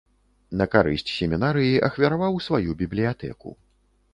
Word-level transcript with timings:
На 0.61 0.65
карысць 0.75 1.11
семінарыі 1.17 1.77
ахвяраваў 1.89 2.41
сваю 2.47 2.69
бібліятэку. 2.81 3.49